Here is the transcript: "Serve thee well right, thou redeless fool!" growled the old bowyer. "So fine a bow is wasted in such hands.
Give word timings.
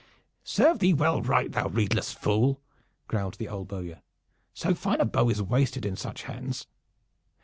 "Serve 0.43 0.79
thee 0.79 0.95
well 0.95 1.21
right, 1.21 1.51
thou 1.51 1.67
redeless 1.67 2.11
fool!" 2.11 2.59
growled 3.07 3.35
the 3.35 3.47
old 3.47 3.67
bowyer. 3.67 4.01
"So 4.51 4.73
fine 4.73 4.99
a 4.99 5.05
bow 5.05 5.29
is 5.29 5.43
wasted 5.43 5.85
in 5.85 5.95
such 5.95 6.23
hands. 6.23 6.65